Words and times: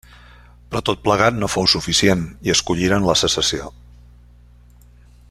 Però 0.69 0.79
tot 0.89 1.03
plegat 1.07 1.37
no 1.43 1.49
fou 1.55 1.69
suficient 1.73 2.25
i 2.49 2.55
escolliren 2.57 3.09
la 3.11 3.19
secessió. 3.25 3.71